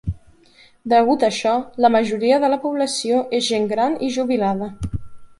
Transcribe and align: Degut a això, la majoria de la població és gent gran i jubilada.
Degut 0.93 1.25
a 1.25 1.27
això, 1.33 1.51
la 1.85 1.91
majoria 1.95 2.39
de 2.43 2.49
la 2.53 2.59
població 2.63 3.19
és 3.41 3.45
gent 3.49 3.67
gran 3.75 3.99
i 4.07 4.09
jubilada. 4.17 4.71